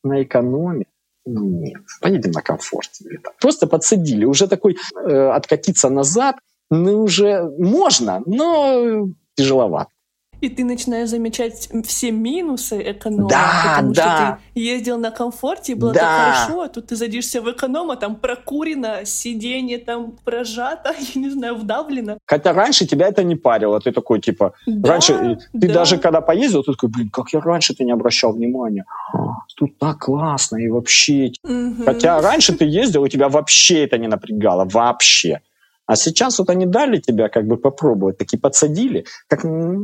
[0.03, 0.85] на экономе
[1.25, 3.05] нет, поедем на комфорте.
[3.39, 4.25] Просто подсадили.
[4.25, 6.35] Уже такой э, откатиться назад,
[6.69, 9.91] ну, уже можно, но тяжеловато
[10.43, 14.03] и ты начинаешь замечать все минусы эконома, да, потому да.
[14.03, 15.99] что ты ездил на комфорте, и было да.
[15.99, 21.21] так хорошо, а тут ты садишься в эконом, а там прокурено, сиденье там прожато, я
[21.21, 22.17] не знаю, вдавлено.
[22.25, 25.73] Хотя раньше тебя это не парило, ты такой, типа, да, раньше, ты да.
[25.73, 28.83] даже когда поездил, ты такой, блин, как я раньше-то не обращал внимания,
[29.55, 31.31] тут так классно и вообще.
[31.43, 31.85] Угу.
[31.85, 35.39] Хотя раньше ты ездил, и тебя вообще это не напрягало, вообще.
[35.85, 39.41] А сейчас вот они дали тебя как бы попробовать, такие подсадили, как,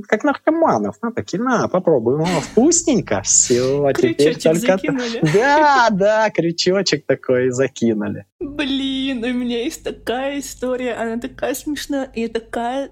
[0.08, 0.96] как наркоманов.
[1.02, 4.60] На, такие, на, попробуй, о, вкусненько, все, теперь только...
[4.60, 5.20] закинули.
[5.34, 8.26] Да, да, крючочек такой закинули.
[8.40, 12.92] Блин, у меня есть такая история, она такая смешная и такая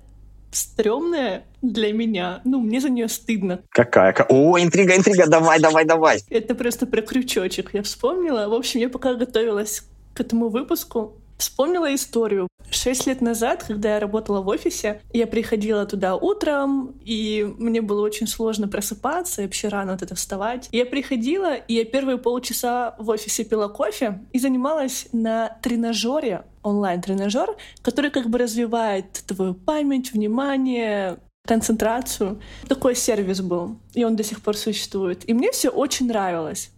[0.51, 2.41] стрёмная для меня.
[2.43, 3.61] Ну, мне за нее стыдно.
[3.69, 4.13] Какая?
[4.29, 6.19] О, интрига, интрига, давай, давай, давай.
[6.29, 8.47] Это просто про крючочек я вспомнила.
[8.47, 12.47] В общем, я пока готовилась к этому выпуску, Вспомнила историю.
[12.69, 18.01] Шесть лет назад, когда я работала в офисе, я приходила туда утром, и мне было
[18.01, 20.67] очень сложно просыпаться, и вообще рано вот это вставать.
[20.71, 27.55] Я приходила, и я первые полчаса в офисе пила кофе и занималась на тренажере, онлайн-тренажер,
[27.81, 32.41] который как бы развивает твою память, внимание, концентрацию.
[32.67, 35.27] Такой сервис был, и он до сих пор существует.
[35.29, 36.71] И мне все очень нравилось.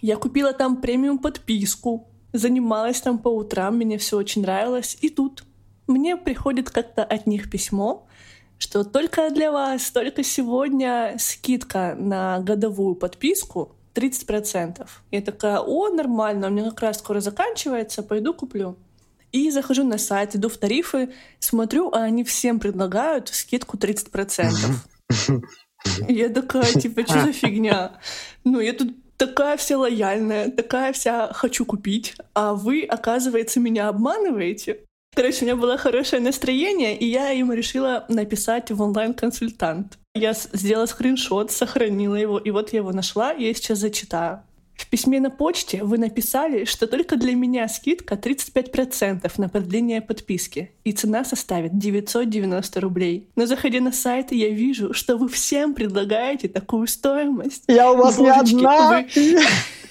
[0.00, 4.96] Я купила там премиум подписку, занималась там по утрам, мне все очень нравилось.
[5.00, 5.44] И тут
[5.86, 8.06] мне приходит как-то от них письмо,
[8.58, 14.86] что только для вас, только сегодня скидка на годовую подписку 30%.
[15.10, 18.76] Я такая, о, нормально, у меня как раз скоро заканчивается, пойду куплю.
[19.32, 24.50] И захожу на сайт, иду в тарифы, смотрю, а они всем предлагают скидку 30%.
[26.08, 27.98] Я такая, типа, что за фигня?
[28.44, 34.80] Ну, я тут такая вся лояльная, такая вся хочу купить, а вы, оказывается, меня обманываете.
[35.14, 39.98] Короче, у меня было хорошее настроение, и я ему решила написать в онлайн-консультант.
[40.14, 44.42] Я сделала скриншот, сохранила его, и вот я его нашла, я сейчас зачитаю.
[44.76, 50.70] В письме на почте вы написали, что только для меня скидка 35% на продление подписки,
[50.84, 53.28] и цена составит 990 рублей.
[53.36, 57.64] Но заходя на сайт, я вижу, что вы всем предлагаете такую стоимость.
[57.68, 59.06] Я у вас Божечки, не одна!
[59.14, 59.42] Вы...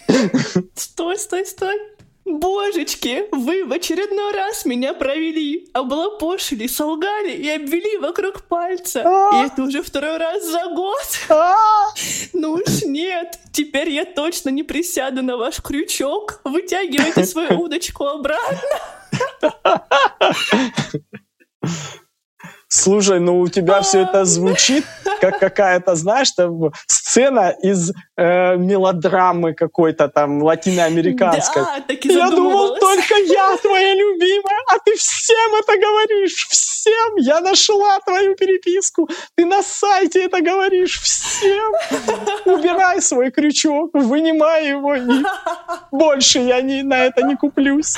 [0.76, 1.94] Стой, стой, стой!
[2.26, 9.04] Божечки, вы в очередной раз меня провели, облапошили, солгали и обвели вокруг пальца.
[9.06, 9.36] А!
[9.36, 11.06] И это уже второй раз за год.
[11.30, 11.86] А!
[12.34, 16.42] Ну уж нет, теперь я точно не присяду на ваш крючок.
[16.44, 18.60] Вытягивайте свою удочку обратно.
[22.68, 24.84] Слушай, ну у тебя все это звучит
[25.22, 31.63] как какая-то, знаешь, там сцена из э, мелодрамы какой-то там латиноамериканской.
[31.63, 37.15] Да, так и Я думал, только я твоя любимая, а ты всем это говоришь, всем.
[37.17, 41.73] Я нашла твою переписку, ты на сайте это говоришь всем.
[42.45, 45.23] Убирай свой крючок, вынимай его, и
[45.91, 47.95] больше я не, на это не куплюсь.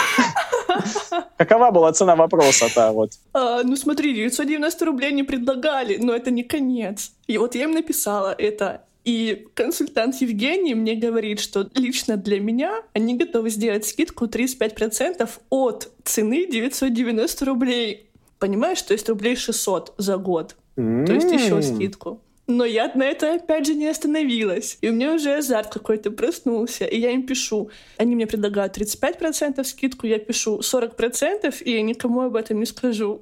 [1.37, 2.91] Какова была цена вопроса-то?
[2.91, 3.11] Вот?
[3.33, 7.11] А, ну смотри, 990 рублей не предлагали, но это не конец.
[7.27, 8.81] И вот я им написала это.
[9.07, 15.89] И консультант Евгений мне говорит, что лично для меня они готовы сделать скидку 35% от
[16.03, 18.09] цены 990 рублей.
[18.37, 20.57] Понимаешь, то есть рублей 600 за год.
[20.75, 21.05] Mm.
[21.05, 22.19] То есть еще скидку.
[22.47, 24.77] Но я на это опять же не остановилась.
[24.81, 26.83] И у меня уже азарт какой-то проснулся.
[26.83, 27.69] И я им пишу.
[27.95, 33.21] Они мне предлагают 35% скидку, я пишу 40%, и я никому об этом не скажу.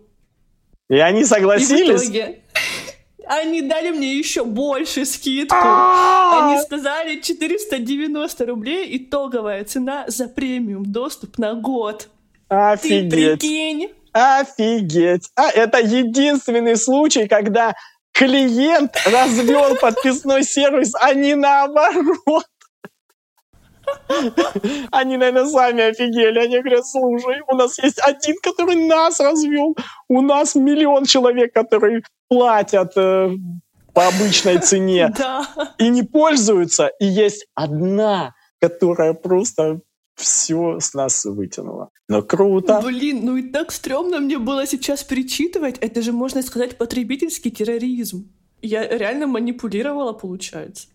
[0.89, 1.89] И они согласились?
[1.89, 2.39] И в итоге
[3.27, 5.55] они дали мне еще больше скидку.
[5.57, 6.51] А!
[6.51, 12.09] Они сказали 490 рублей итоговая цена за премиум доступ на год.
[12.49, 13.09] Офигеть.
[13.09, 13.89] Ты прикинь.
[14.13, 15.29] Офигеть.
[15.35, 17.75] А это единственный случай, когда
[18.11, 22.45] клиент развел подписной сервис, а не наоборот.
[24.91, 26.39] Они, наверное, сами офигели.
[26.39, 29.75] Они говорят, слушай, у нас есть один, который нас развел.
[30.07, 33.29] У нас миллион человек, которые платят э,
[33.93, 35.47] по обычной цене да.
[35.77, 36.91] и не пользуются.
[36.99, 39.79] И есть одна, которая просто
[40.15, 41.89] все с нас вытянула.
[42.07, 42.81] Но круто.
[42.83, 45.77] Блин, ну и так стрёмно мне было сейчас перечитывать.
[45.79, 48.31] Это же, можно сказать, потребительский терроризм.
[48.61, 50.87] Я реально манипулировала, получается.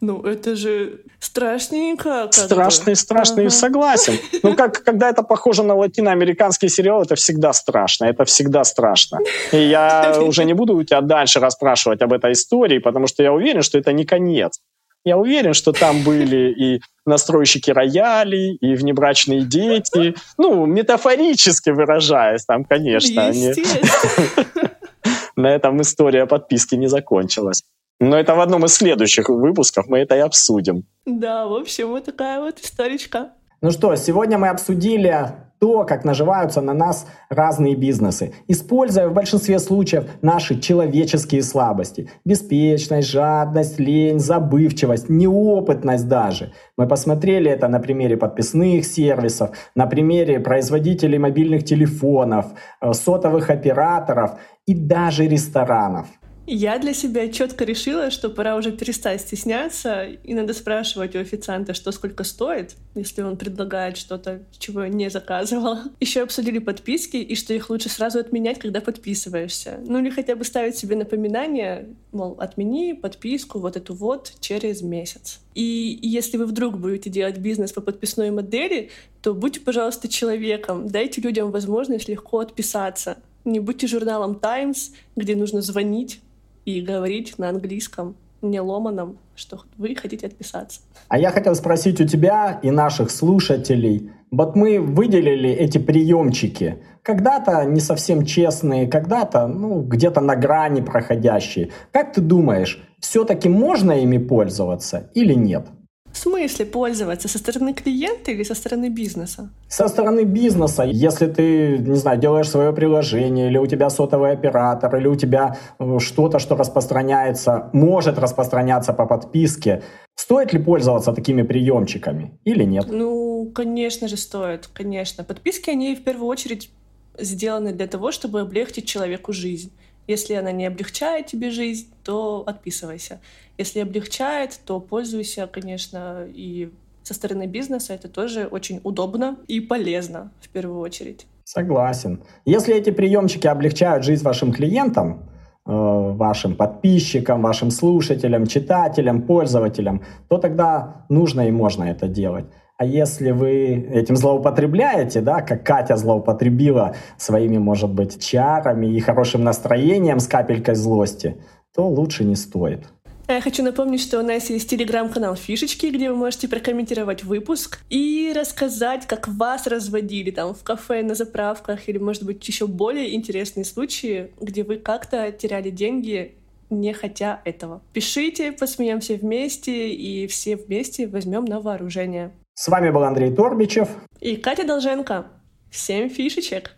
[0.00, 2.28] Ну, это же страшненько.
[2.30, 3.50] Страшный, страшный, ага.
[3.50, 4.14] согласен.
[4.42, 9.20] Ну, как, когда это похоже на латиноамериканский сериал, это всегда страшно, это всегда страшно.
[9.52, 13.32] И я уже не буду у тебя дальше расспрашивать об этой истории, потому что я
[13.32, 14.60] уверен, что это не конец.
[15.04, 20.14] Я уверен, что там были и настройщики роялей, и внебрачные дети.
[20.36, 23.26] Ну, метафорически выражаясь, там, конечно.
[23.26, 23.52] Они...
[25.36, 27.62] На этом история подписки не закончилась.
[27.98, 30.84] Но это в одном из следующих выпусков, мы это и обсудим.
[31.06, 33.30] Да, в общем, вот такая вот историчка.
[33.62, 39.58] Ну что, сегодня мы обсудили то, как наживаются на нас разные бизнесы, используя в большинстве
[39.58, 42.10] случаев наши человеческие слабости.
[42.24, 46.52] Беспечность, жадность, лень, забывчивость, неопытность даже.
[46.76, 52.46] Мы посмотрели это на примере подписных сервисов, на примере производителей мобильных телефонов,
[52.82, 54.32] э, сотовых операторов
[54.66, 56.06] и даже ресторанов.
[56.46, 61.74] Я для себя четко решила, что пора уже перестать стесняться, и надо спрашивать у официанта,
[61.74, 65.82] что сколько стоит, если он предлагает что-то, чего я не заказывала.
[66.00, 69.80] Еще обсудили подписки, и что их лучше сразу отменять, когда подписываешься.
[69.84, 75.40] Ну или хотя бы ставить себе напоминание, мол, отмени подписку вот эту вот через месяц.
[75.54, 78.90] И если вы вдруг будете делать бизнес по подписной модели,
[79.20, 83.18] то будьте, пожалуйста, человеком, дайте людям возможность легко отписаться.
[83.44, 86.20] Не будьте журналом Times, где нужно звонить,
[86.66, 90.80] и говорить на английском, не ломаном, что вы хотите отписаться.
[91.08, 94.10] А я хотел спросить у тебя и наших слушателей.
[94.30, 96.82] Вот мы выделили эти приемчики.
[97.02, 101.70] Когда-то не совсем честные, когда-то ну, где-то на грани проходящие.
[101.92, 105.68] Как ты думаешь, все-таки можно ими пользоваться или нет?
[106.16, 107.28] В смысле пользоваться?
[107.28, 109.50] Со стороны клиента или со стороны бизнеса?
[109.68, 110.84] Со стороны бизнеса.
[110.84, 115.58] Если ты, не знаю, делаешь свое приложение, или у тебя сотовый оператор, или у тебя
[115.78, 119.82] э, что-то, что распространяется, может распространяться по подписке,
[120.14, 122.86] стоит ли пользоваться такими приемчиками или нет?
[122.88, 125.22] Ну, конечно же, стоит, конечно.
[125.22, 126.70] Подписки, они в первую очередь
[127.18, 129.70] сделаны для того, чтобы облегчить человеку жизнь.
[130.06, 133.20] Если она не облегчает тебе жизнь, то отписывайся.
[133.58, 136.70] Если облегчает, то пользуйся, конечно, и
[137.02, 141.26] со стороны бизнеса это тоже очень удобно и полезно в первую очередь.
[141.44, 142.22] Согласен.
[142.44, 145.30] Если эти приемчики облегчают жизнь вашим клиентам,
[145.64, 152.46] э, вашим подписчикам, вашим слушателям, читателям, пользователям, то тогда нужно и можно это делать.
[152.78, 159.44] А если вы этим злоупотребляете, да, как Катя злоупотребила своими, может быть, чарами и хорошим
[159.44, 161.36] настроением с капелькой злости,
[161.74, 162.80] то лучше не стоит.
[163.28, 167.80] А я хочу напомнить, что у нас есть телеграм-канал Фишечки, где вы можете прокомментировать выпуск
[167.88, 173.16] и рассказать, как вас разводили там в кафе, на заправках или, может быть, еще более
[173.16, 176.34] интересные случаи, где вы как-то теряли деньги
[176.68, 177.80] не хотя этого.
[177.92, 182.32] Пишите, посмеемся вместе и все вместе возьмем на вооружение.
[182.58, 185.26] С вами был Андрей Торбичев и Катя Долженко.
[185.70, 186.74] Всем фишечек!